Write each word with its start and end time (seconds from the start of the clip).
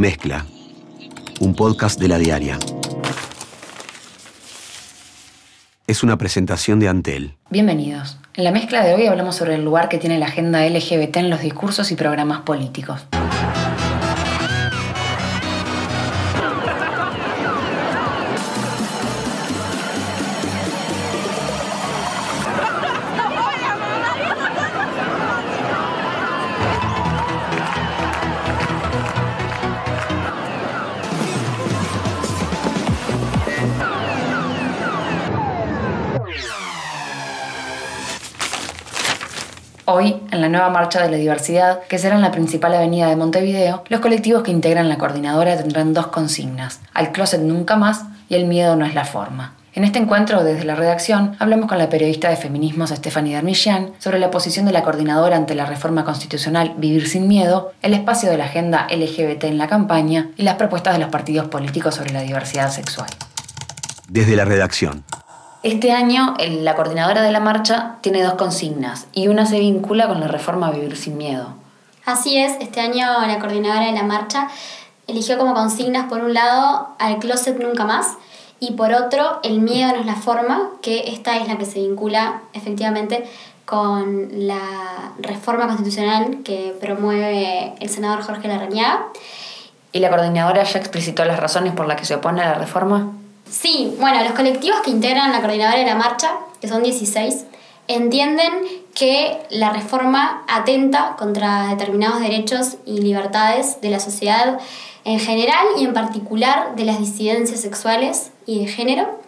Mezcla, 0.00 0.46
un 1.40 1.54
podcast 1.54 2.00
de 2.00 2.08
la 2.08 2.16
diaria. 2.16 2.58
Es 5.86 6.02
una 6.02 6.16
presentación 6.16 6.80
de 6.80 6.88
Antel. 6.88 7.34
Bienvenidos. 7.50 8.16
En 8.32 8.44
la 8.44 8.50
mezcla 8.50 8.82
de 8.82 8.94
hoy 8.94 9.04
hablamos 9.04 9.36
sobre 9.36 9.56
el 9.56 9.62
lugar 9.62 9.90
que 9.90 9.98
tiene 9.98 10.18
la 10.18 10.24
agenda 10.24 10.66
LGBT 10.66 11.18
en 11.18 11.28
los 11.28 11.42
discursos 11.42 11.92
y 11.92 11.96
programas 11.96 12.40
políticos. 12.40 13.02
Nueva 40.50 40.70
Marcha 40.70 41.02
de 41.02 41.10
la 41.10 41.16
Diversidad, 41.16 41.80
que 41.88 41.98
será 41.98 42.16
en 42.16 42.22
la 42.22 42.32
principal 42.32 42.74
avenida 42.74 43.08
de 43.08 43.16
Montevideo, 43.16 43.84
los 43.88 44.00
colectivos 44.00 44.42
que 44.42 44.50
integran 44.50 44.88
la 44.88 44.98
coordinadora 44.98 45.56
tendrán 45.56 45.94
dos 45.94 46.08
consignas, 46.08 46.80
al 46.92 47.12
closet 47.12 47.40
nunca 47.40 47.76
más 47.76 48.04
y 48.28 48.34
el 48.34 48.46
miedo 48.46 48.76
no 48.76 48.84
es 48.84 48.94
la 48.94 49.04
forma. 49.04 49.54
En 49.72 49.84
este 49.84 50.00
encuentro, 50.00 50.42
desde 50.42 50.64
la 50.64 50.74
redacción, 50.74 51.36
hablamos 51.38 51.68
con 51.68 51.78
la 51.78 51.88
periodista 51.88 52.28
de 52.28 52.36
feminismos 52.36 52.90
Stephanie 52.90 53.34
Darmillan 53.34 53.92
sobre 53.98 54.18
la 54.18 54.32
posición 54.32 54.66
de 54.66 54.72
la 54.72 54.82
coordinadora 54.82 55.36
ante 55.36 55.54
la 55.54 55.64
reforma 55.64 56.04
constitucional 56.04 56.74
Vivir 56.76 57.08
sin 57.08 57.28
Miedo, 57.28 57.72
el 57.80 57.94
espacio 57.94 58.30
de 58.30 58.36
la 58.36 58.46
agenda 58.46 58.88
LGBT 58.90 59.44
en 59.44 59.58
la 59.58 59.68
campaña 59.68 60.30
y 60.36 60.42
las 60.42 60.56
propuestas 60.56 60.94
de 60.94 61.00
los 61.00 61.10
partidos 61.10 61.46
políticos 61.46 61.94
sobre 61.94 62.12
la 62.12 62.22
diversidad 62.22 62.70
sexual. 62.72 63.08
Desde 64.08 64.34
la 64.34 64.44
redacción. 64.44 65.04
Este 65.62 65.92
año 65.92 66.36
la 66.38 66.74
coordinadora 66.74 67.20
de 67.20 67.30
la 67.30 67.40
marcha 67.40 67.96
tiene 68.00 68.22
dos 68.22 68.34
consignas 68.34 69.08
y 69.12 69.28
una 69.28 69.44
se 69.44 69.58
vincula 69.58 70.08
con 70.08 70.18
la 70.18 70.26
reforma 70.26 70.70
Vivir 70.70 70.96
sin 70.96 71.18
Miedo. 71.18 71.48
Así 72.06 72.38
es, 72.38 72.54
este 72.60 72.80
año 72.80 73.06
la 73.26 73.38
coordinadora 73.38 73.84
de 73.84 73.92
la 73.92 74.02
marcha 74.02 74.48
eligió 75.06 75.36
como 75.36 75.52
consignas 75.52 76.06
por 76.08 76.22
un 76.22 76.32
lado 76.32 76.88
al 76.98 77.18
closet 77.18 77.60
nunca 77.60 77.84
más 77.84 78.16
y 78.58 78.72
por 78.72 78.94
otro 78.94 79.40
el 79.42 79.60
miedo 79.60 79.92
no 79.92 80.00
es 80.00 80.06
la 80.06 80.16
forma, 80.16 80.70
que 80.80 81.10
esta 81.12 81.36
es 81.36 81.46
la 81.46 81.58
que 81.58 81.66
se 81.66 81.80
vincula 81.80 82.40
efectivamente 82.54 83.28
con 83.66 84.30
la 84.46 85.12
reforma 85.18 85.66
constitucional 85.66 86.38
que 86.42 86.74
promueve 86.80 87.74
el 87.80 87.90
senador 87.90 88.22
Jorge 88.22 88.48
Larrañaga. 88.48 89.04
¿Y 89.92 89.98
la 89.98 90.08
coordinadora 90.08 90.62
ya 90.64 90.78
explicitó 90.78 91.26
las 91.26 91.38
razones 91.38 91.74
por 91.74 91.86
las 91.86 91.98
que 91.98 92.06
se 92.06 92.14
opone 92.14 92.40
a 92.40 92.46
la 92.46 92.54
reforma? 92.54 93.12
Sí, 93.50 93.94
bueno, 93.98 94.22
los 94.22 94.32
colectivos 94.32 94.80
que 94.80 94.90
integran 94.90 95.32
la 95.32 95.40
coordinadora 95.40 95.80
de 95.80 95.84
la 95.84 95.96
marcha, 95.96 96.30
que 96.60 96.68
son 96.68 96.84
16, 96.84 97.46
entienden 97.88 98.52
que 98.94 99.40
la 99.50 99.70
reforma 99.70 100.44
atenta 100.46 101.16
contra 101.18 101.66
determinados 101.66 102.20
derechos 102.20 102.76
y 102.86 103.00
libertades 103.00 103.80
de 103.80 103.90
la 103.90 103.98
sociedad 103.98 104.60
en 105.04 105.18
general 105.18 105.66
y 105.78 105.84
en 105.84 105.94
particular 105.94 106.76
de 106.76 106.84
las 106.84 107.00
disidencias 107.00 107.60
sexuales 107.60 108.30
y 108.46 108.60
de 108.60 108.66
género, 108.66 109.18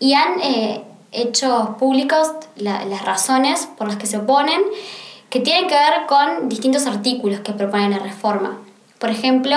y 0.00 0.14
han 0.14 0.40
eh, 0.42 0.84
hecho 1.12 1.76
públicos 1.78 2.28
las 2.56 3.04
razones 3.04 3.68
por 3.76 3.88
las 3.88 3.96
que 3.96 4.06
se 4.06 4.16
oponen, 4.16 4.62
que 5.28 5.40
tienen 5.40 5.68
que 5.68 5.74
ver 5.74 6.06
con 6.06 6.48
distintos 6.48 6.86
artículos 6.86 7.40
que 7.40 7.52
propone 7.52 7.90
la 7.90 7.98
reforma. 7.98 8.58
Por 8.98 9.10
ejemplo, 9.10 9.56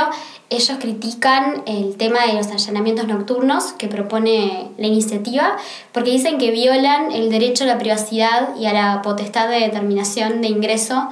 ellos 0.50 0.78
critican 0.80 1.64
el 1.66 1.98
tema 1.98 2.26
de 2.28 2.34
los 2.34 2.48
allanamientos 2.48 3.08
nocturnos 3.08 3.74
que 3.74 3.88
propone 3.88 4.70
la 4.78 4.88
iniciativa 4.88 5.58
porque 5.94 6.12
dicen 6.12 6.38
que 6.38 6.52
violan 6.52 7.12
el 7.12 7.30
derecho 7.30 7.64
a 7.64 7.68
la 7.68 7.78
privacidad 7.78 8.56
y 8.56 8.68
a 8.68 8.74
la 8.74 9.02
potestad 9.02 9.50
de 9.50 9.60
determinación 9.62 10.42
de 10.42 10.50
ingreso 10.50 11.10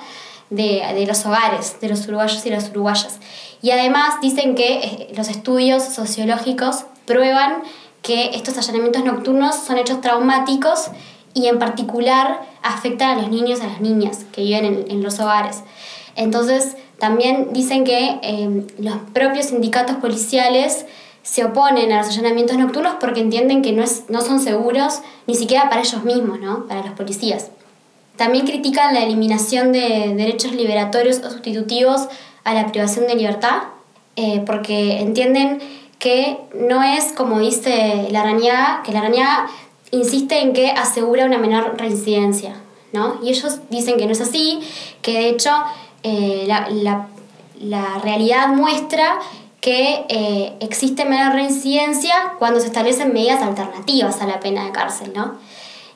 de, 0.50 0.84
de 0.94 1.06
los 1.06 1.26
hogares 1.26 1.80
de 1.80 1.90
los 1.90 2.08
uruguayos 2.08 2.46
y 2.46 2.50
las 2.50 2.70
uruguayas. 2.70 3.20
Y 3.62 3.72
además 3.72 4.16
dicen 4.22 4.56
que 4.56 4.78
eh, 4.78 5.14
los 5.16 5.30
estudios 5.30 5.84
sociológicos 5.84 6.86
prueban 7.06 7.64
que 8.02 8.32
estos 8.36 8.58
allanamientos 8.58 9.04
nocturnos 9.04 9.56
son 9.56 9.78
hechos 9.78 10.02
traumáticos 10.02 10.92
y 11.34 11.48
en 11.48 11.60
particular 11.60 12.42
afectan 12.62 13.18
a 13.18 13.22
los 13.22 13.30
niños 13.30 13.60
y 13.60 13.64
a 13.64 13.68
las 13.68 13.82
niñas 13.82 14.26
que 14.32 14.42
viven 14.42 14.66
en, 14.66 14.92
en 14.92 15.04
los 15.04 15.20
hogares. 15.20 15.64
Entonces, 16.16 16.76
también 17.00 17.50
dicen 17.54 17.84
que 17.84 18.20
em, 18.22 18.68
los 18.78 18.96
propios 19.14 19.48
sindicatos 19.48 19.98
policiales 19.98 20.86
se 21.24 21.46
oponen 21.46 21.92
a 21.92 21.98
los 21.98 22.08
allanamientos 22.08 22.58
nocturnos 22.58 22.96
porque 23.00 23.22
entienden 23.22 23.62
que 23.62 23.72
no, 23.72 23.84
es, 23.84 24.06
no 24.10 24.22
son 24.22 24.40
seguros 24.40 25.02
ni 25.28 25.36
siquiera 25.36 25.70
para 25.70 25.82
ellos 25.82 26.04
mismos, 26.04 26.40
¿no? 26.40 26.68
para 26.68 26.82
los 26.84 26.92
policías. 26.92 27.52
También 28.16 28.46
critican 28.46 28.94
la 28.94 29.04
eliminación 29.04 29.72
de 29.72 30.14
derechos 30.16 30.54
liberatorios 30.54 31.20
o 31.20 31.30
sustitutivos 31.30 32.08
a 32.44 32.54
la 32.54 32.68
privación 32.68 33.08
de 33.08 33.16
libertad, 33.16 33.62
eh, 34.16 34.44
porque 34.46 35.00
entienden 35.00 35.60
que 36.00 36.38
no 36.54 36.84
es 36.84 37.14
como 37.14 37.40
dice 37.40 38.08
la 38.12 38.22
arañaga, 38.22 38.82
que 38.84 38.92
la 38.92 39.00
arañaga 39.00 39.48
insiste 39.92 40.42
en 40.42 40.54
que 40.54 40.72
asegura 40.72 41.26
una 41.26 41.38
menor 41.38 41.76
reincidencia, 41.78 42.56
¿no? 42.92 43.20
Y 43.24 43.30
ellos 43.30 43.60
dicen 43.70 43.98
que 43.98 44.06
no 44.06 44.12
es 44.12 44.22
así, 44.22 44.60
que 45.02 45.14
de 45.14 45.30
hecho 45.30 45.52
eh, 46.04 46.46
la, 46.48 46.70
la, 46.70 47.08
la, 47.60 48.00
realidad 48.00 48.50
muestra 48.50 49.20
que 49.62 50.06
eh, 50.08 50.54
existe 50.62 51.06
menor 51.06 51.34
reincidencia 51.34 52.14
cuando 52.40 52.60
se 52.60 52.68
establecen 52.68 53.14
medidas 53.14 53.42
alternativas 53.42 54.22
a 54.22 54.28
la 54.28 54.40
pena 54.40 54.66
de 54.66 54.72
cárcel, 54.72 55.12
¿no? 55.14 55.36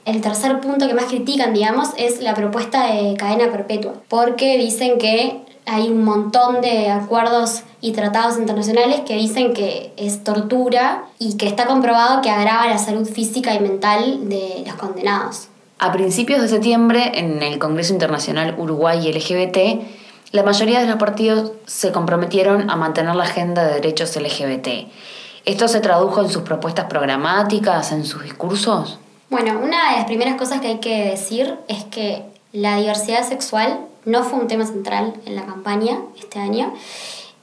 El 0.06 0.20
tercer 0.20 0.60
punto 0.60 0.88
que 0.88 0.94
más 0.94 1.06
critican, 1.06 1.54
digamos, 1.54 1.90
es 1.96 2.22
la 2.22 2.34
propuesta 2.34 2.88
de 2.88 3.16
cadena 3.16 3.50
perpetua, 3.50 3.94
porque 4.10 4.58
dicen 4.58 4.98
que 4.98 5.40
hay 5.66 5.88
un 5.88 6.04
montón 6.04 6.60
de 6.60 6.90
acuerdos 6.90 7.64
y 7.80 7.94
tratados 7.94 8.38
internacionales 8.38 9.02
que 9.06 9.16
dicen 9.16 9.54
que 9.54 9.94
es 9.96 10.24
tortura 10.24 11.06
y 11.20 11.38
que 11.38 11.48
está 11.48 11.66
comprobado 11.66 12.22
que 12.22 12.30
agrava 12.30 12.68
la 12.68 12.78
salud 12.78 13.08
física 13.08 13.54
y 13.54 13.62
mental 13.62 14.28
de 14.28 14.64
los 14.66 14.76
condenados. 14.76 15.48
A 15.84 15.92
principios 15.92 16.42
de 16.42 16.48
septiembre, 16.48 17.12
en 17.16 17.44
el 17.44 17.60
Congreso 17.60 17.92
Internacional 17.92 18.56
Uruguay 18.58 19.02
LGBT, 19.12 19.84
la 20.32 20.42
mayoría 20.42 20.80
de 20.80 20.88
los 20.88 20.96
partidos 20.96 21.52
se 21.66 21.92
comprometieron 21.92 22.70
a 22.70 22.78
mantener 22.78 23.14
la 23.16 23.26
agenda 23.26 23.66
de 23.66 23.74
derechos 23.74 24.16
LGBT. 24.16 24.88
¿Esto 25.44 25.68
se 25.68 25.82
tradujo 25.82 26.22
en 26.22 26.30
sus 26.30 26.44
propuestas 26.44 26.86
programáticas, 26.86 27.92
en 27.92 28.06
sus 28.06 28.24
discursos? 28.24 28.98
Bueno, 29.30 29.60
una 29.62 29.90
de 29.90 29.98
las 29.98 30.06
primeras 30.06 30.36
cosas 30.36 30.62
que 30.62 30.68
hay 30.68 30.80
que 30.80 31.04
decir 31.04 31.54
es 31.68 31.84
que 31.84 32.24
la 32.54 32.78
diversidad 32.78 33.28
sexual 33.28 33.82
no 34.06 34.24
fue 34.24 34.40
un 34.40 34.48
tema 34.48 34.66
central 34.66 35.14
en 35.26 35.36
la 35.36 35.46
campaña 35.46 36.00
este 36.18 36.40
año. 36.40 36.74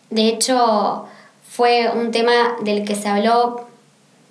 De 0.08 0.28
hecho, 0.28 1.04
fue 1.46 1.90
un 1.94 2.10
tema 2.10 2.56
del 2.62 2.86
que 2.86 2.94
se 2.94 3.06
habló 3.06 3.66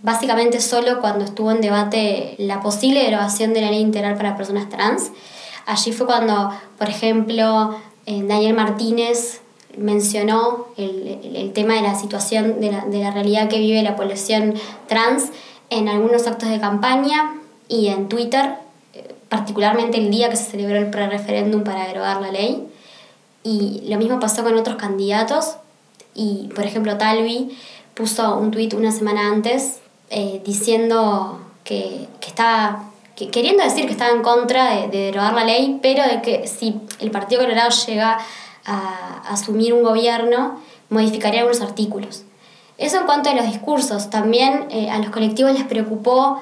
básicamente 0.01 0.61
solo 0.61 0.99
cuando 0.99 1.25
estuvo 1.25 1.51
en 1.51 1.61
debate 1.61 2.35
la 2.37 2.61
posible 2.61 3.03
derogación 3.03 3.53
de 3.53 3.61
la 3.61 3.71
ley 3.71 3.81
integral 3.81 4.15
para 4.15 4.37
personas 4.37 4.69
trans. 4.69 5.11
Allí 5.65 5.91
fue 5.91 6.07
cuando, 6.07 6.51
por 6.77 6.89
ejemplo, 6.89 7.75
eh, 8.05 8.23
Daniel 8.23 8.53
Martínez 8.53 9.41
mencionó 9.77 10.67
el, 10.77 11.51
tema 11.53 11.75
de 11.75 11.81
la 11.81 11.95
situación, 11.95 12.59
de 12.59 12.71
la, 12.71 13.11
realidad 13.11 13.49
que 13.49 13.59
vive 13.59 13.81
la 13.83 13.95
población 13.95 14.55
trans 14.87 15.29
en 15.69 15.87
algunos 15.87 16.25
actos 16.27 16.49
de 16.49 16.59
campaña 16.59 17.35
y 17.67 17.87
en 17.87 18.09
Twitter, 18.09 18.55
eh, 18.93 19.13
particularmente 19.29 19.97
el 19.97 20.09
día 20.09 20.29
que 20.29 20.37
se 20.37 20.45
celebró 20.45 20.77
el 20.77 20.89
pre-referéndum 20.89 21.63
para 21.63 21.87
derogar 21.87 22.21
la 22.21 22.31
ley. 22.31 22.67
Y 23.43 23.83
lo 23.87 23.97
mismo 23.97 24.19
pasó 24.19 24.43
con 24.43 24.57
otros 24.57 24.77
candidatos. 24.77 25.55
Y, 26.15 26.49
por 26.55 26.65
ejemplo, 26.65 26.97
Talvi 26.97 27.55
puso 27.93 28.37
un 28.37 28.51
tuit 28.51 28.73
una 28.73 28.91
semana 28.91 29.27
antes 29.27 29.79
eh, 30.09 30.41
diciendo 30.43 31.39
que, 31.63 32.07
que 32.19 32.27
estaba 32.27 32.89
queriendo 33.27 33.63
decir 33.63 33.85
que 33.85 33.91
estaba 33.91 34.11
en 34.15 34.21
contra 34.21 34.75
de, 34.75 34.87
derogar 34.87 35.33
la 35.33 35.43
ley, 35.43 35.79
pero 35.81 36.03
de 36.03 36.21
que 36.21 36.47
si 36.47 36.79
el 36.99 37.11
Partido 37.11 37.41
Colorado 37.41 37.69
llega 37.87 38.19
a, 38.65 39.21
asumir 39.29 39.73
un 39.73 39.83
gobierno, 39.83 40.59
modificaría 40.89 41.41
algunos 41.41 41.61
artículos. 41.61 42.23
Eso 42.77 42.97
en 42.97 43.05
cuanto 43.05 43.29
a 43.29 43.33
los 43.33 43.45
discursos. 43.45 44.09
También 44.09 44.67
eh, 44.69 44.89
a 44.89 44.97
los 44.99 45.09
colectivos 45.09 45.51
les 45.51 45.63
preocupó 45.63 46.41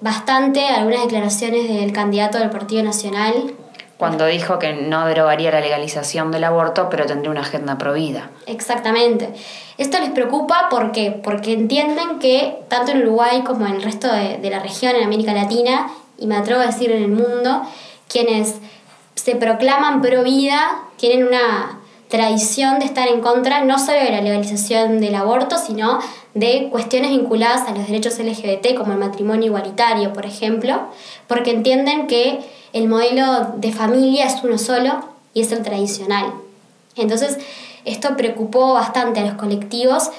bastante 0.00 0.66
algunas 0.66 1.02
declaraciones 1.02 1.68
del 1.68 1.92
candidato 1.92 2.38
del 2.38 2.50
Partido 2.50 2.82
Nacional, 2.82 3.54
cuando 4.00 4.24
dijo 4.24 4.58
que 4.58 4.72
no 4.72 5.06
derogaría 5.06 5.50
la 5.50 5.60
legalización 5.60 6.32
del 6.32 6.44
aborto, 6.44 6.88
pero 6.88 7.04
tendría 7.04 7.30
una 7.30 7.42
agenda 7.42 7.76
prohibida. 7.76 8.30
Exactamente. 8.46 9.28
Esto 9.76 10.00
les 10.00 10.08
preocupa 10.08 10.68
porque, 10.70 11.10
porque 11.10 11.52
entienden 11.52 12.18
que 12.18 12.56
tanto 12.68 12.92
en 12.92 13.02
Uruguay 13.02 13.42
como 13.44 13.66
en 13.66 13.74
el 13.74 13.82
resto 13.82 14.10
de, 14.10 14.38
de, 14.38 14.48
la 14.48 14.60
región, 14.60 14.96
en 14.96 15.04
América 15.04 15.34
Latina, 15.34 15.90
y 16.16 16.26
me 16.26 16.36
atrevo 16.36 16.62
a 16.62 16.66
decir 16.66 16.90
en 16.90 17.02
el 17.02 17.10
mundo, 17.10 17.60
quienes 18.08 18.56
se 19.16 19.36
proclaman 19.36 20.00
pro 20.00 20.22
vida 20.22 20.80
tienen 20.96 21.26
una 21.26 21.78
tradición 22.08 22.78
de 22.78 22.86
estar 22.86 23.06
en 23.06 23.20
contra 23.20 23.64
no 23.64 23.78
solo 23.78 23.98
de 23.98 24.12
la 24.12 24.22
legalización 24.22 24.98
del 25.02 25.14
aborto, 25.14 25.58
sino 25.58 25.98
de 26.32 26.68
cuestiones 26.70 27.10
vinculadas 27.10 27.68
a 27.68 27.72
los 27.72 27.86
derechos 27.86 28.18
LGBT, 28.18 28.74
como 28.78 28.94
el 28.94 28.98
matrimonio 28.98 29.48
igualitario, 29.48 30.14
por 30.14 30.24
ejemplo, 30.24 30.88
porque 31.26 31.50
entienden 31.50 32.06
que 32.06 32.40
el 32.72 32.88
modelo 32.88 33.54
de 33.56 33.72
familia 33.72 34.26
es 34.26 34.42
uno 34.42 34.58
solo 34.58 35.04
y 35.34 35.42
es 35.42 35.52
el 35.52 35.62
tradicional. 35.62 36.32
Entonces, 36.96 37.38
esto 37.84 38.16
preocupó 38.16 38.74
bastante 38.74 39.20
a 39.20 39.24
los 39.24 39.34
colectivos. 39.34 40.10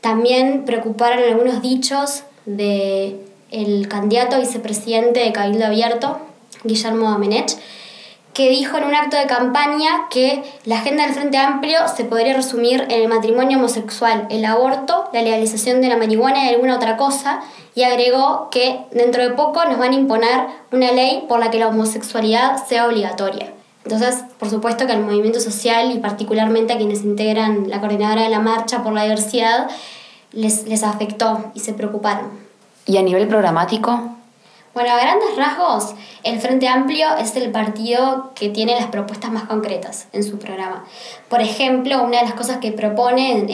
También 0.00 0.64
preocuparon 0.64 1.22
algunos 1.24 1.62
dichos 1.62 2.22
de 2.46 3.24
el 3.50 3.88
candidato 3.88 4.36
a 4.36 4.38
vicepresidente 4.40 5.20
de 5.20 5.32
Cabildo 5.32 5.66
Abierto, 5.66 6.18
Guillermo 6.64 7.10
Domenech, 7.10 7.56
que 8.38 8.50
dijo 8.50 8.78
en 8.78 8.84
un 8.84 8.94
acto 8.94 9.16
de 9.16 9.26
campaña 9.26 10.06
que 10.10 10.44
la 10.64 10.78
agenda 10.78 11.02
del 11.02 11.12
Frente 11.12 11.38
Amplio 11.38 11.76
se 11.88 12.04
podría 12.04 12.34
resumir 12.34 12.82
en 12.82 13.02
el 13.02 13.08
matrimonio 13.08 13.58
homosexual, 13.58 14.28
el 14.30 14.44
aborto, 14.44 15.10
la 15.12 15.22
legalización 15.22 15.80
de 15.80 15.88
la 15.88 15.96
marihuana 15.96 16.44
y 16.44 16.54
alguna 16.54 16.76
otra 16.76 16.96
cosa, 16.96 17.40
y 17.74 17.82
agregó 17.82 18.48
que 18.52 18.78
dentro 18.92 19.24
de 19.24 19.30
poco 19.30 19.64
nos 19.64 19.76
van 19.76 19.90
a 19.90 19.96
imponer 19.96 20.46
una 20.70 20.92
ley 20.92 21.24
por 21.28 21.40
la 21.40 21.50
que 21.50 21.58
la 21.58 21.66
homosexualidad 21.66 22.64
sea 22.64 22.86
obligatoria. 22.86 23.52
Entonces, 23.82 24.22
por 24.38 24.48
supuesto 24.48 24.86
que 24.86 24.92
al 24.92 25.00
movimiento 25.00 25.40
social 25.40 25.90
y 25.90 25.98
particularmente 25.98 26.72
a 26.72 26.76
quienes 26.76 27.02
integran 27.02 27.68
la 27.68 27.80
coordinadora 27.80 28.22
de 28.22 28.28
la 28.28 28.38
marcha 28.38 28.84
por 28.84 28.92
la 28.92 29.02
diversidad, 29.02 29.68
les, 30.30 30.64
les 30.68 30.84
afectó 30.84 31.50
y 31.54 31.58
se 31.58 31.72
preocuparon. 31.72 32.30
¿Y 32.86 32.98
a 32.98 33.02
nivel 33.02 33.26
programático? 33.26 34.17
Bueno, 34.78 34.94
a 34.94 35.00
grandes 35.00 35.34
rasgos, 35.34 35.96
el 36.22 36.38
Frente 36.38 36.68
Amplio 36.68 37.16
es 37.16 37.34
el 37.34 37.50
partido 37.50 38.30
que 38.36 38.48
tiene 38.48 38.76
las 38.76 38.86
propuestas 38.86 39.32
más 39.32 39.42
concretas 39.42 40.06
en 40.12 40.22
su 40.22 40.38
programa. 40.38 40.84
Por 41.28 41.40
ejemplo, 41.40 42.00
una 42.04 42.18
de 42.18 42.26
las 42.26 42.34
cosas 42.34 42.58
que 42.58 42.70
propone 42.70 43.44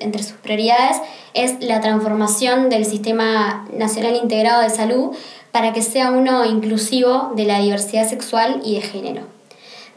entre 0.00 0.22
sus 0.24 0.32
prioridades 0.38 0.96
es 1.34 1.60
la 1.60 1.80
transformación 1.80 2.68
del 2.68 2.84
Sistema 2.84 3.64
Nacional 3.72 4.16
Integrado 4.16 4.60
de 4.60 4.70
Salud 4.70 5.14
para 5.52 5.72
que 5.72 5.82
sea 5.82 6.10
uno 6.10 6.44
inclusivo 6.44 7.30
de 7.36 7.44
la 7.44 7.60
diversidad 7.60 8.08
sexual 8.08 8.60
y 8.64 8.74
de 8.74 8.80
género. 8.80 9.22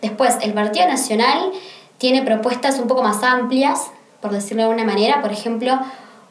Después, 0.04 0.38
el 0.44 0.54
Partido 0.54 0.88
Nacional 0.88 1.52
tiene 1.98 2.22
propuestas 2.22 2.78
un 2.78 2.86
poco 2.86 3.02
más 3.02 3.24
amplias, 3.24 3.90
por 4.22 4.30
decirlo 4.30 4.62
de 4.62 4.70
alguna 4.70 4.86
manera. 4.86 5.24
Por 5.24 5.32
ejemplo, 5.32 5.80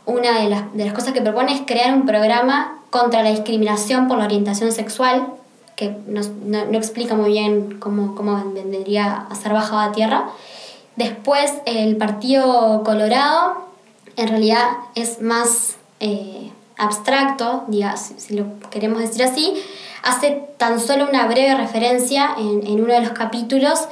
una 0.07 0.39
de 0.39 0.49
las, 0.49 0.73
de 0.75 0.85
las 0.85 0.95
cosas 0.95 1.13
que 1.13 1.23
propone 1.23 1.55
es 1.55 1.63
crear 1.67 1.93
un 1.93 2.07
programa 2.07 2.84
contra 2.95 3.25
la 3.25 3.31
discriminación 3.31 4.07
por 4.07 4.19
la 4.19 4.27
orientación 4.27 4.71
sexual, 4.71 5.27
que 5.75 5.97
no, 6.07 6.21
no, 6.45 6.79
explica 6.79 7.17
muy 7.17 7.33
bien 7.33 7.81
cómo, 7.81 8.15
cómo 8.15 8.41
vendría 8.55 9.27
a 9.29 9.35
ser 9.35 9.53
bajado 9.53 9.81
a 9.81 9.91
tierra. 9.91 10.29
Después, 10.95 11.55
el 11.67 11.97
Partido 11.97 12.85
Colorado 12.85 13.67
en 14.15 14.29
realidad 14.29 14.69
es 14.95 15.21
más 15.21 15.75
eh, 15.99 16.53
abstracto, 16.77 17.65
digamos, 17.67 18.13
si, 18.17 18.37
lo 18.37 18.45
queremos 18.71 19.01
decir 19.01 19.25
así, 19.25 19.55
hace 20.05 20.45
tan 20.57 20.79
solo 20.79 21.09
una 21.09 21.27
breve 21.27 21.53
referencia 21.57 22.31
en, 22.39 22.65
en 22.65 22.81
uno 22.81 22.95
de 22.95 23.01
los 23.01 23.11
capítulos 23.11 23.89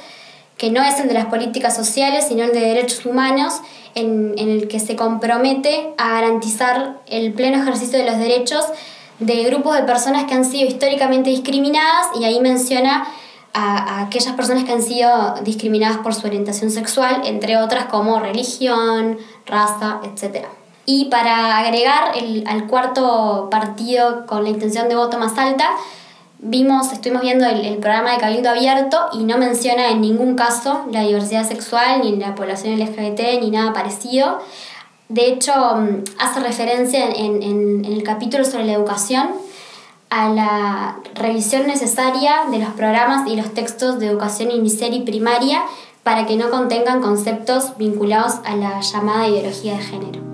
que 0.57 0.71
no 0.71 0.81
es 0.81 0.97
el 1.01 1.09
de 1.09 1.15
las 1.15 1.25
políticas 1.25 1.75
sociales, 1.75 2.23
sino 2.29 2.45
el 2.45 2.53
de 2.53 2.61
derechos 2.61 3.05
humanos, 3.05 3.55
en, 3.95 4.33
en, 4.37 4.49
el 4.49 4.69
que 4.69 4.79
se 4.79 4.95
compromete 4.95 5.93
a 5.97 6.09
garantizar 6.13 7.01
el 7.05 7.33
pleno 7.33 7.61
ejercicio 7.61 7.99
de 7.99 8.05
los 8.05 8.17
derechos 8.17 8.63
de 9.19 9.43
grupos 9.43 9.75
de 9.75 9.83
personas 9.83 10.25
que 10.25 10.33
han 10.33 10.45
sido 10.45 10.67
históricamente 10.67 11.29
discriminadas 11.29 12.07
y 12.19 12.25
ahí 12.25 12.39
menciona 12.39 13.07
a, 13.53 14.01
aquellas 14.01 14.33
personas 14.33 14.63
que 14.63 14.71
han 14.71 14.81
sido 14.81 15.35
discriminadas 15.43 15.97
por 15.97 16.13
su 16.13 16.27
orientación 16.27 16.71
sexual, 16.71 17.21
entre 17.25 17.57
otras 17.57 17.85
como 17.85 18.19
religión, 18.19 19.17
raza, 19.45 19.99
etc. 20.03 20.47
Y 20.85 21.05
para 21.05 21.57
agregar 21.59 22.17
el, 22.17 22.43
al 22.47 22.67
cuarto 22.67 23.47
partido 23.49 24.25
con 24.25 24.43
la 24.43 24.49
intención 24.49 24.89
de 24.89 24.95
voto 24.95 25.17
más 25.17 25.37
alta, 25.37 25.69
vimos, 26.39 26.91
estuvimos 26.91 27.21
viendo 27.21 27.45
el, 27.45 27.63
el, 27.63 27.77
programa 27.77 28.11
de 28.11 28.17
Cabildo 28.17 28.49
Abierto 28.49 28.97
y 29.13 29.23
no 29.23 29.37
menciona 29.37 29.89
en 29.89 30.01
ningún 30.01 30.35
caso 30.35 30.85
la 30.91 31.01
diversidad 31.01 31.47
sexual, 31.47 32.01
ni 32.01 32.17
la 32.17 32.35
población 32.35 32.77
LGBT, 32.79 33.39
ni 33.39 33.51
nada 33.51 33.71
parecido. 33.71 34.39
De 35.09 35.27
hecho, 35.27 35.53
mm, 35.53 36.03
hace 36.19 36.39
referencia 36.39 37.09
en, 37.09 37.43
en, 37.43 37.85
el 37.85 38.03
capítulo 38.03 38.45
sobre 38.45 38.65
la 38.65 38.73
educación 38.73 39.29
a 40.09 40.29
la 40.29 40.97
revisión 41.15 41.65
necesaria 41.67 42.45
de 42.51 42.59
los 42.59 42.69
programas 42.69 43.27
y 43.27 43.35
los 43.35 43.53
textos 43.53 43.99
de 43.99 44.07
educación 44.07 44.51
inicial 44.51 44.93
y 44.93 45.01
primaria 45.01 45.63
para 46.03 46.25
que 46.25 46.35
no 46.35 46.49
contengan 46.49 47.01
conceptos 47.01 47.77
vinculados 47.77 48.35
a 48.45 48.55
la 48.55 48.81
llamada 48.81 49.27
ideología 49.27 49.77
de 49.77 49.83
género. 49.83 50.32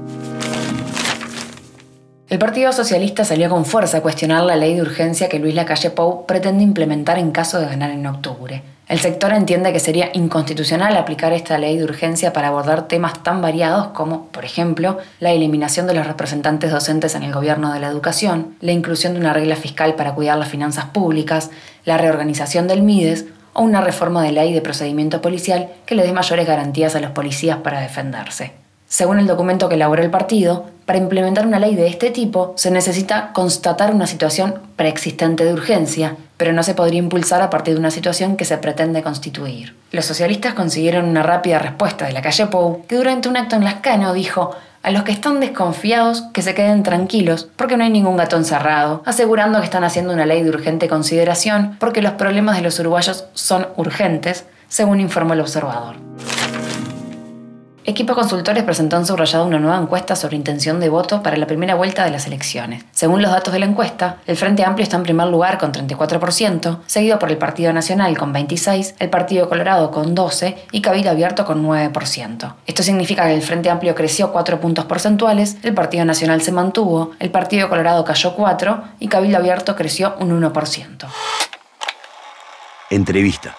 El 2.29 2.37
Partido 2.37 2.71
Socialista 2.71 3.25
salió 3.25 3.49
con 3.49 3.65
fuerza 3.65 3.97
a 3.97 4.01
cuestionar 4.01 4.43
la 4.43 4.55
ley 4.55 4.75
de 4.75 4.83
urgencia 4.83 5.27
que 5.29 5.39
Luis 5.39 5.55
Lacalle 5.55 5.89
Pou 5.89 6.27
pretende 6.27 6.63
implementar 6.63 7.17
en 7.17 7.31
caso 7.31 7.59
de 7.59 7.65
ganar 7.65 7.89
en 7.89 8.05
octubre. 8.05 8.61
El 8.87 8.99
sector 8.99 9.33
entiende 9.33 9.73
que 9.73 9.79
sería 9.79 10.11
inconstitucional 10.13 10.95
aplicar 10.95 11.33
esta 11.33 11.57
ley 11.57 11.79
de 11.79 11.85
urgencia 11.85 12.31
para 12.31 12.49
abordar 12.49 12.87
temas 12.87 13.23
tan 13.23 13.41
variados 13.41 13.87
como, 13.95 14.27
por 14.27 14.45
ejemplo, 14.45 14.99
la 15.19 15.31
eliminación 15.31 15.87
de 15.87 15.95
los 15.95 16.05
representantes 16.05 16.69
docentes 16.69 17.15
en 17.15 17.23
el 17.23 17.33
gobierno 17.33 17.73
de 17.73 17.79
la 17.79 17.87
educación, 17.87 18.55
la 18.61 18.73
inclusión 18.73 19.13
de 19.15 19.21
una 19.21 19.33
regla 19.33 19.55
fiscal 19.55 19.95
para 19.95 20.13
cuidar 20.13 20.37
las 20.37 20.49
finanzas 20.49 20.85
públicas, 20.85 21.49
la 21.83 21.97
reorganización 21.97 22.67
del 22.67 22.83
MIDES 22.83 23.25
o 23.53 23.63
una 23.63 23.81
reforma 23.81 24.21
de 24.21 24.33
ley 24.33 24.53
de 24.53 24.61
procedimiento 24.61 25.19
policial 25.19 25.69
que 25.87 25.95
le 25.95 26.03
dé 26.03 26.13
mayores 26.13 26.45
garantías 26.45 26.95
a 26.95 26.99
los 26.99 27.09
policías 27.09 27.57
para 27.57 27.81
defenderse. 27.81 28.51
Según 28.89 29.19
el 29.19 29.27
documento 29.27 29.69
que 29.69 29.75
elaboró 29.75 30.01
el 30.01 30.09
partido, 30.09 30.65
para 30.89 30.97
implementar 30.97 31.45
una 31.45 31.59
ley 31.59 31.75
de 31.75 31.85
este 31.85 32.09
tipo 32.09 32.53
se 32.57 32.71
necesita 32.71 33.31
constatar 33.31 33.93
una 33.93 34.07
situación 34.07 34.55
preexistente 34.75 35.45
de 35.45 35.53
urgencia, 35.53 36.15
pero 36.35 36.51
no 36.51 36.63
se 36.63 36.73
podría 36.73 36.97
impulsar 36.97 37.43
a 37.43 37.51
partir 37.51 37.75
de 37.75 37.79
una 37.79 37.91
situación 37.91 38.37
que 38.37 38.43
se 38.43 38.57
pretende 38.57 39.03
constituir. 39.03 39.75
Los 39.91 40.05
socialistas 40.05 40.55
consiguieron 40.55 41.05
una 41.05 41.21
rápida 41.21 41.59
respuesta 41.59 42.07
de 42.07 42.13
la 42.13 42.23
calle 42.23 42.47
Pou, 42.47 42.87
que 42.87 42.95
durante 42.95 43.29
un 43.29 43.37
acto 43.37 43.55
en 43.55 43.65
Lascano 43.65 44.13
dijo 44.13 44.55
a 44.81 44.89
los 44.89 45.03
que 45.03 45.11
están 45.11 45.39
desconfiados 45.39 46.23
que 46.33 46.41
se 46.41 46.55
queden 46.55 46.81
tranquilos 46.81 47.47
porque 47.55 47.77
no 47.77 47.83
hay 47.83 47.91
ningún 47.91 48.17
gato 48.17 48.35
encerrado, 48.35 49.03
asegurando 49.05 49.59
que 49.59 49.65
están 49.65 49.83
haciendo 49.83 50.11
una 50.11 50.25
ley 50.25 50.41
de 50.41 50.49
urgente 50.49 50.87
consideración 50.87 51.77
porque 51.79 52.01
los 52.01 52.13
problemas 52.13 52.55
de 52.55 52.63
los 52.63 52.79
uruguayos 52.79 53.25
son 53.35 53.67
urgentes, 53.75 54.45
según 54.69 55.01
informó 55.01 55.33
el 55.33 55.41
observador. 55.41 55.97
Equipos 57.89 58.15
Consultores 58.15 58.63
presentó 58.63 58.97
en 58.97 59.05
subrayado 59.07 59.47
una 59.47 59.57
nueva 59.57 59.79
encuesta 59.79 60.15
sobre 60.15 60.35
intención 60.35 60.79
de 60.79 60.89
voto 60.89 61.23
para 61.23 61.37
la 61.37 61.47
primera 61.47 61.73
vuelta 61.73 62.05
de 62.05 62.11
las 62.11 62.27
elecciones. 62.27 62.85
Según 62.91 63.23
los 63.23 63.31
datos 63.31 63.51
de 63.51 63.57
la 63.57 63.65
encuesta, 63.65 64.17
el 64.27 64.37
Frente 64.37 64.63
Amplio 64.63 64.83
está 64.83 64.97
en 64.97 65.01
primer 65.01 65.25
lugar 65.25 65.57
con 65.57 65.71
34%, 65.73 66.81
seguido 66.85 67.17
por 67.17 67.31
el 67.31 67.39
Partido 67.39 67.73
Nacional 67.73 68.15
con 68.15 68.31
26%, 68.31 68.93
el 68.99 69.09
Partido 69.09 69.49
Colorado 69.49 69.89
con 69.89 70.15
12% 70.15 70.55
y 70.71 70.81
Cabildo 70.81 71.09
Abierto 71.09 71.45
con 71.45 71.65
9%. 71.65 72.53
Esto 72.67 72.83
significa 72.83 73.25
que 73.25 73.33
el 73.33 73.41
Frente 73.41 73.71
Amplio 73.71 73.95
creció 73.95 74.31
4 74.31 74.61
puntos 74.61 74.85
porcentuales, 74.85 75.57
el 75.63 75.73
Partido 75.73 76.05
Nacional 76.05 76.43
se 76.43 76.51
mantuvo, 76.51 77.13
el 77.17 77.31
Partido 77.31 77.69
Colorado 77.69 78.05
cayó 78.05 78.35
4 78.35 78.83
y 78.99 79.07
Cabildo 79.07 79.39
Abierto 79.39 79.75
creció 79.75 80.13
un 80.19 80.39
1%. 80.39 81.07
Entrevista. 82.91 83.55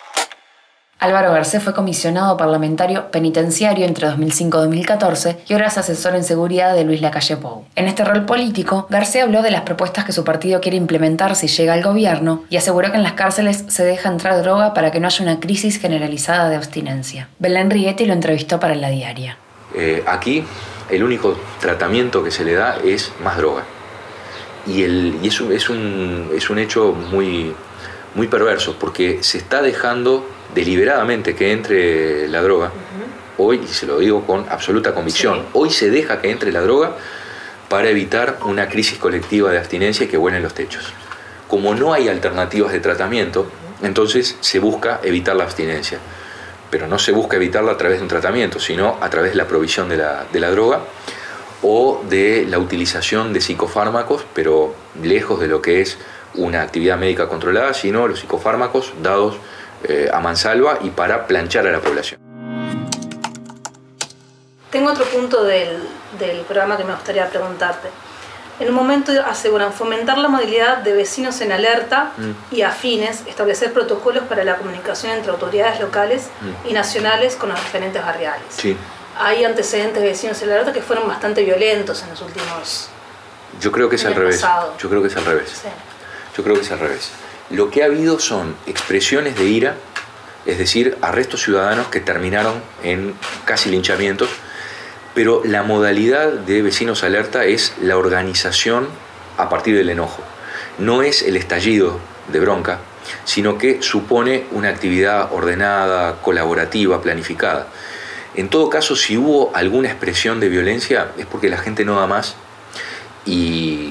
Álvaro 1.00 1.33
Garcés 1.33 1.62
fue 1.62 1.73
comisionado 1.73 2.37
parlamentario 2.37 3.11
penitenciario 3.11 3.87
entre 3.87 4.07
2005 4.07 4.59
y 4.59 4.61
2014 4.61 5.38
y 5.49 5.52
ahora 5.54 5.69
es 5.69 5.78
asesor 5.78 6.14
en 6.14 6.25
seguridad 6.25 6.75
de 6.75 6.85
Luis 6.85 7.00
Lacalle 7.00 7.38
Pou. 7.38 7.64
En 7.75 7.87
este 7.87 8.04
rol 8.04 8.26
político, 8.26 8.87
Garcés 8.90 9.23
habló 9.23 9.40
de 9.40 9.50
las 9.50 9.62
propuestas 9.62 10.04
que 10.04 10.12
su 10.12 10.25
partido 10.25 10.61
quiere 10.61 10.76
implementar 10.76 11.37
si 11.37 11.49
llega 11.49 11.73
al 11.73 11.83
gobierno 11.83 12.45
y 12.50 12.59
aseguró 12.59 12.90
que 12.90 12.99
en 12.99 13.02
las 13.02 13.14
cárceles 13.14 13.64
se 13.69 13.83
deja 13.83 14.11
entrar 14.11 14.42
droga 14.42 14.75
para 14.75 14.90
que 14.90 15.00
no 15.00 15.07
haya 15.07 15.25
una 15.25 15.40
crisis 15.40 15.80
generalizada 15.80 16.50
de 16.50 16.57
abstinencia. 16.57 17.28
Belén 17.38 17.71
Rietti 17.71 18.04
lo 18.04 18.12
entrevistó 18.12 18.61
para 18.61 18.75
La 18.75 18.90
Diaria. 18.90 19.38
Eh, 19.75 20.04
aquí 20.07 20.45
el 20.90 21.02
único 21.02 21.40
tratamiento 21.61 22.23
que 22.23 22.30
se 22.30 22.45
le 22.45 22.52
da 22.52 22.76
es 22.85 23.11
más 23.25 23.38
droga. 23.38 23.62
Y, 24.66 24.83
el, 24.83 25.19
es 25.25 25.71
un 25.71 26.59
hecho 26.59 26.92
muy, 26.92 27.54
muy 28.14 28.28
perverso 28.28 28.76
porque 28.78 29.22
se 29.22 29.38
está 29.38 29.62
dejando 29.62 30.26
deliberadamente 30.54 31.34
que 31.34 31.52
entre 31.52 32.28
la 32.28 32.42
droga, 32.42 32.72
hoy, 33.38 33.60
y 33.64 33.68
se 33.68 33.86
lo 33.86 33.98
digo 33.98 34.26
con 34.26 34.46
absoluta 34.48 34.94
convicción, 34.94 35.46
hoy 35.52 35.70
se 35.70 35.90
deja 35.90 36.20
que 36.20 36.30
entre 36.30 36.52
la 36.52 36.60
droga 36.60 36.96
para 37.68 37.88
evitar 37.88 38.38
una 38.44 38.68
crisis 38.68 38.98
colectiva 38.98 39.52
de 39.52 39.58
abstinencia 39.58 40.04
y 40.04 40.08
que 40.08 40.16
vuelen 40.16 40.42
los 40.42 40.54
techos. 40.54 40.92
Como 41.46 41.74
no 41.74 41.92
hay 41.92 42.08
alternativas 42.08 42.72
de 42.72 42.80
tratamiento, 42.80 43.50
entonces 43.82 44.36
se 44.40 44.58
busca 44.58 45.00
evitar 45.02 45.36
la 45.36 45.44
abstinencia. 45.44 45.98
Pero 46.70 46.86
no 46.86 46.98
se 46.98 47.12
busca 47.12 47.36
evitarla 47.36 47.72
a 47.72 47.76
través 47.76 47.98
de 47.98 48.02
un 48.02 48.08
tratamiento, 48.08 48.60
sino 48.60 48.98
a 49.00 49.10
través 49.10 49.32
de 49.32 49.36
la 49.36 49.46
provisión 49.46 49.88
de 49.88 49.96
la, 49.96 50.26
de 50.32 50.40
la 50.40 50.50
droga 50.50 50.80
o 51.62 52.02
de 52.08 52.46
la 52.48 52.58
utilización 52.58 53.32
de 53.32 53.40
psicofármacos, 53.40 54.24
pero 54.34 54.74
lejos 55.02 55.40
de 55.40 55.48
lo 55.48 55.60
que 55.62 55.80
es 55.80 55.98
una 56.34 56.62
actividad 56.62 56.96
médica 56.96 57.28
controlada, 57.28 57.75
sino 57.75 58.06
los 58.06 58.20
psicofármacos 58.20 58.92
dados 59.02 59.37
eh, 59.84 60.08
a 60.12 60.20
mansalva 60.20 60.78
y 60.82 60.90
para 60.90 61.26
planchar 61.26 61.66
a 61.66 61.72
la 61.72 61.80
población. 61.80 62.20
Tengo 64.70 64.90
otro 64.92 65.04
punto 65.06 65.42
del, 65.44 65.78
del 66.18 66.40
programa 66.42 66.76
que 66.76 66.84
me 66.84 66.94
gustaría 66.94 67.28
preguntarte. 67.28 67.88
En 68.60 68.68
un 68.68 68.75
momento 68.75 69.10
aseguran 69.26 69.72
fomentar 69.72 70.18
la 70.18 70.28
movilidad 70.28 70.78
de 70.78 70.92
vecinos 70.92 71.40
en 71.40 71.50
alerta 71.50 72.12
Mm. 72.18 72.54
y 72.54 72.62
afines, 72.62 73.22
establecer 73.26 73.72
protocolos 73.72 74.25
para 74.25 74.44
la 74.44 74.56
comunicación 74.56 75.12
entre 75.12 75.30
autoridades 75.32 75.80
locales 75.80 76.28
Mm. 76.42 76.68
y 76.68 76.72
nacionales 76.75 77.37
con 77.37 77.49
los 77.49 77.58
referentes 77.58 78.04
barriales. 78.04 78.44
Sí. 78.50 78.76
Hay 79.18 79.44
antecedentes 79.44 80.02
de 80.02 80.08
vecinos 80.10 80.40
en 80.42 80.50
alerta 80.50 80.72
que 80.72 80.82
fueron 80.82 81.08
bastante 81.08 81.42
violentos 81.42 82.02
en 82.02 82.10
los 82.10 82.20
últimos... 82.22 82.88
Yo 83.60 83.72
creo 83.72 83.88
que 83.88 83.96
es 83.96 84.04
al 84.04 84.14
revés. 84.14 84.37
pasado. 84.40 84.75
Yo 84.78 84.88
creo 84.88 85.02
que 85.02 85.08
es 85.08 85.16
al 85.16 85.25
revés. 85.25 85.49
sí. 85.62 85.68
Creo 86.42 86.56
que 86.56 86.62
es 86.62 86.70
al 86.70 86.78
revés. 86.78 87.11
Lo 87.50 87.70
que 87.70 87.82
ha 87.82 87.87
habido 87.87 88.18
son 88.18 88.54
expresiones 88.66 89.37
de 89.37 89.44
ira, 89.44 89.76
es 90.47 90.59
decir, 90.59 90.97
arrestos 91.02 91.42
ciudadanos 91.42 91.88
que 91.88 92.00
terminaron 92.00 92.62
en 92.82 93.14
casi 93.44 93.70
linchamientos, 93.70 94.28
pero 95.14 95.42
la 95.44 95.62
modalidad 95.62 96.32
de 96.32 96.62
vecinos 96.62 97.02
alerta 97.02 97.44
es 97.44 97.75
la 97.80 97.97
organización 97.97 98.88
a 99.37 99.49
partir 99.49 99.76
del 99.76 99.90
enojo. 99.90 100.23
No 100.78 101.02
es 101.02 101.23
el 101.23 101.37
estallido 101.37 101.99
de 102.32 102.40
bronca, 102.40 102.78
sino 103.25 103.59
que 103.59 103.82
supone 103.82 104.44
una 104.52 104.68
actividad 104.68 105.32
ordenada, 105.32 106.20
colaborativa, 106.23 107.02
planificada. 107.02 107.66
En 108.35 108.49
todo 108.49 108.70
caso, 108.70 108.94
si 108.94 109.16
hubo 109.16 109.50
alguna 109.54 109.88
expresión 109.88 110.38
de 110.40 110.49
violencia, 110.49 111.09
es 111.18 111.26
porque 111.26 111.49
la 111.49 111.59
gente 111.59 111.85
no 111.85 111.99
da 111.99 112.06
más 112.06 112.37
y 113.26 113.89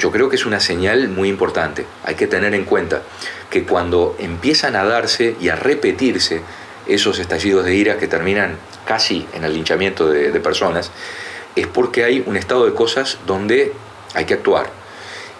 yo 0.00 0.10
creo 0.10 0.28
que 0.30 0.36
es 0.36 0.46
una 0.46 0.60
señal 0.60 1.08
muy 1.08 1.28
importante. 1.28 1.84
Hay 2.04 2.14
que 2.14 2.26
tener 2.26 2.54
en 2.54 2.64
cuenta 2.64 3.02
que 3.50 3.64
cuando 3.64 4.16
empiezan 4.18 4.74
a 4.74 4.84
darse 4.84 5.36
y 5.40 5.50
a 5.50 5.56
repetirse 5.56 6.40
esos 6.86 7.18
estallidos 7.18 7.64
de 7.66 7.74
ira 7.74 7.98
que 7.98 8.08
terminan 8.08 8.56
casi 8.86 9.26
en 9.34 9.44
el 9.44 9.52
linchamiento 9.52 10.08
de, 10.08 10.32
de 10.32 10.40
personas, 10.40 10.90
es 11.54 11.66
porque 11.66 12.04
hay 12.04 12.24
un 12.26 12.36
estado 12.36 12.64
de 12.64 12.72
cosas 12.72 13.18
donde 13.26 13.74
hay 14.14 14.24
que 14.24 14.34
actuar. 14.34 14.70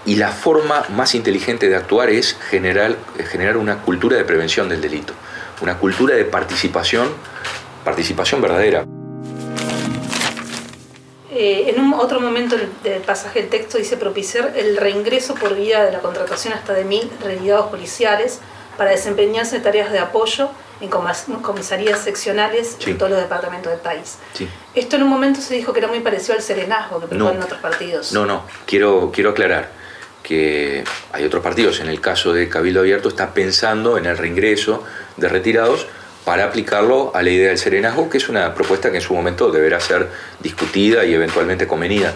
Y 0.04 0.16
la 0.16 0.28
forma 0.28 0.84
más 0.90 1.14
inteligente 1.14 1.68
de 1.68 1.76
actuar 1.76 2.10
es 2.10 2.36
generar, 2.50 2.96
generar 3.30 3.56
una 3.56 3.78
cultura 3.78 4.16
de 4.16 4.24
prevención 4.24 4.68
del 4.68 4.80
delito, 4.82 5.14
una 5.62 5.78
cultura 5.78 6.14
de 6.14 6.24
participación, 6.24 7.08
participación 7.82 8.42
verdadera. 8.42 8.84
Eh, 11.42 11.70
en 11.74 11.80
un 11.80 11.94
otro 11.94 12.20
momento 12.20 12.54
del, 12.84 13.00
pasaje 13.00 13.40
del 13.40 13.48
texto 13.48 13.78
dice 13.78 13.96
propiciar 13.96 14.52
el 14.56 14.76
reingreso 14.76 15.34
por 15.34 15.56
vía 15.56 15.82
de 15.82 15.90
la 15.90 16.00
contratación 16.00 16.52
hasta 16.52 16.74
de 16.74 16.84
mil 16.84 17.10
reeditados 17.24 17.70
policiales 17.70 18.40
para 18.76 18.90
desempeñarse 18.90 19.56
en 19.56 19.62
tareas 19.62 19.90
de 19.90 20.00
apoyo 20.00 20.50
en 20.82 20.90
comisarías 20.90 21.98
seccionales 22.00 22.76
Sí. 22.78 22.90
en 22.90 22.98
todos 22.98 23.12
los 23.12 23.20
departamentos 23.22 23.72
del 23.72 23.80
país. 23.80 24.18
Sí. 24.34 24.46
Esto 24.74 24.96
en 24.96 25.04
un 25.04 25.08
momento 25.08 25.40
se 25.40 25.54
dijo 25.54 25.72
que 25.72 25.78
era 25.78 25.88
muy 25.88 26.00
parecido 26.00 26.34
al 26.34 26.42
serenazgo 26.42 27.00
que 27.00 27.06
No. 27.14 27.24
proponen 27.24 27.42
otros 27.42 27.60
partidos. 27.60 28.12
No, 28.12 28.26
no, 28.26 28.44
quiero, 28.66 29.10
quiero 29.10 29.30
aclarar 29.30 29.70
que 30.22 30.84
hay 31.10 31.24
otros 31.24 31.42
partidos, 31.42 31.80
en 31.80 31.88
el 31.88 32.02
caso 32.02 32.34
de 32.34 32.50
Cabildo 32.50 32.80
Abierto, 32.80 33.08
está 33.08 33.32
pensando 33.32 33.96
en 33.96 34.04
el 34.04 34.18
reingreso 34.18 34.84
de 35.16 35.26
retirados 35.30 35.86
para 36.24 36.44
aplicarlo 36.44 37.12
a 37.14 37.22
la 37.22 37.30
idea 37.30 37.48
del 37.48 37.58
serenazgo, 37.58 38.10
que 38.10 38.18
es 38.18 38.28
una 38.28 38.54
propuesta 38.54 38.90
que 38.90 38.98
en 38.98 39.02
su 39.02 39.14
momento 39.14 39.50
deberá 39.50 39.80
ser 39.80 40.08
discutida 40.40 41.04
y 41.04 41.14
eventualmente 41.14 41.66
convenida 41.66 42.14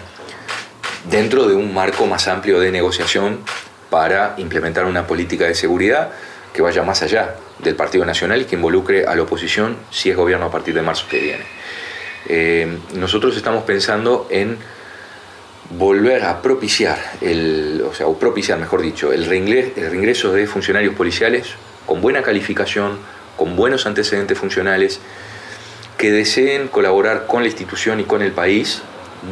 dentro 1.09 1.47
de 1.47 1.55
un 1.55 1.73
marco 1.73 2.05
más 2.05 2.27
amplio 2.27 2.59
de 2.59 2.71
negociación 2.71 3.39
para 3.89 4.35
implementar 4.37 4.85
una 4.85 5.05
política 5.07 5.45
de 5.45 5.55
seguridad 5.55 6.11
que 6.53 6.61
vaya 6.61 6.83
más 6.83 7.01
allá 7.01 7.35
del 7.59 7.75
Partido 7.75 8.05
Nacional 8.05 8.41
y 8.41 8.45
que 8.45 8.55
involucre 8.55 9.05
a 9.05 9.15
la 9.15 9.23
oposición 9.23 9.77
si 9.91 10.09
es 10.09 10.15
gobierno 10.15 10.45
a 10.45 10.51
partir 10.51 10.73
de 10.73 10.81
marzo 10.81 11.05
que 11.09 11.19
viene. 11.19 11.45
Eh, 12.27 12.79
nosotros 12.95 13.35
estamos 13.35 13.63
pensando 13.63 14.27
en 14.29 14.57
volver 15.71 16.23
a 16.23 16.41
propiciar, 16.41 16.97
el, 17.21 17.83
o 17.87 17.93
sea, 17.93 18.07
o 18.07 18.17
propiciar, 18.17 18.57
mejor 18.59 18.81
dicho, 18.81 19.11
el 19.11 19.23
el 19.31 19.89
reingreso 19.89 20.31
de 20.31 20.47
funcionarios 20.47 20.95
policiales 20.95 21.49
con 21.85 22.01
buena 22.01 22.21
calificación, 22.21 22.97
con 23.37 23.55
buenos 23.55 23.85
antecedentes 23.85 24.37
funcionales, 24.37 24.99
que 25.97 26.11
deseen 26.11 26.67
colaborar 26.67 27.25
con 27.27 27.41
la 27.41 27.47
institución 27.47 27.99
y 27.99 28.03
con 28.03 28.21
el 28.21 28.31
país, 28.31 28.81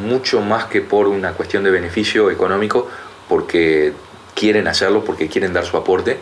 mucho 0.06 0.40
más 0.40 0.64
que 0.64 0.80
por 0.80 1.08
una 1.08 1.32
cuestión 1.32 1.64
de 1.64 1.70
beneficio 1.70 2.30
económico, 2.30 2.88
porque 3.28 3.92
quieren 4.34 4.66
hacerlo, 4.66 5.04
porque 5.04 5.28
quieren 5.28 5.52
dar 5.52 5.64
su 5.64 5.76
aporte, 5.76 6.18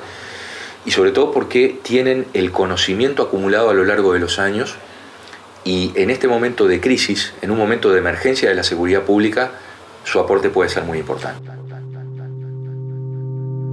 y 0.84 0.90
sobre 0.90 1.12
todo 1.12 1.30
porque 1.32 1.78
tienen 1.82 2.26
el 2.34 2.50
conocimiento 2.50 3.22
acumulado 3.22 3.70
a 3.70 3.74
lo 3.74 3.84
largo 3.84 4.12
de 4.12 4.18
los 4.18 4.38
años, 4.38 4.76
y 5.64 5.92
en 5.94 6.10
este 6.10 6.26
momento 6.26 6.66
de 6.66 6.80
crisis, 6.80 7.34
en 7.40 7.52
un 7.52 7.58
momento 7.58 7.92
de 7.92 7.98
emergencia 7.98 8.48
de 8.48 8.54
la 8.54 8.64
seguridad 8.64 9.02
pública, 9.02 9.52
su 10.04 10.18
aporte 10.18 10.50
puede 10.50 10.68
ser 10.68 10.82
muy 10.82 10.98
importante. 10.98 11.48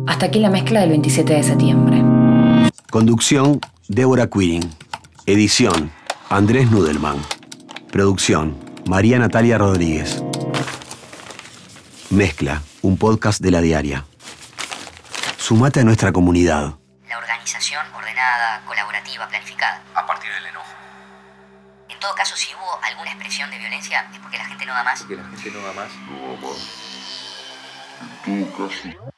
Hasta 0.06 0.28
aquí 0.28 0.40
la 0.40 0.50
mezcla 0.50 0.82
del 0.82 0.90
27 0.90 1.34
de 1.34 1.44
septiembre. 1.44 2.04
Conducción, 2.92 3.60
Débora 3.92 4.30
Quirin. 4.30 4.62
Edición, 5.26 5.92
Andrés 6.30 6.70
Nudelman. 6.70 7.18
Producción, 7.92 8.56
María 8.86 9.18
Natalia 9.18 9.58
Rodríguez. 9.58 10.22
Mezcla, 12.12 12.62
un 12.84 13.00
podcast 13.00 13.42
de 13.42 13.50
la 13.50 13.62
diaria. 13.62 14.06
Sumate 15.38 15.80
a 15.80 15.84
nuestra 15.84 16.12
comunidad. 16.12 16.76
La 17.10 17.18
organización 17.18 17.84
ordenada, 17.96 18.64
colaborativa, 18.68 19.28
planificada. 19.28 19.82
A 19.96 20.06
partir 20.06 20.30
del 20.34 20.46
enojo. 20.46 20.72
En 21.90 22.00
todo 22.00 22.14
caso, 22.14 22.36
si 22.36 22.54
hubo 22.54 22.84
alguna 22.84 23.10
expresión 23.10 23.50
de 23.50 23.58
violencia, 23.58 24.08
es 24.14 24.20
porque 24.20 24.38
la 24.38 24.46
gente 24.46 24.68
no 24.68 24.74
da 24.76 24.84
más. 24.84 25.02
Que 25.02 25.16
la 25.16 25.24
gente 25.24 25.50
no 25.50 25.66
da 25.66 25.74
más. 25.74 25.90
En 28.24 28.46
todo 28.54 28.68
caso, 28.68 29.09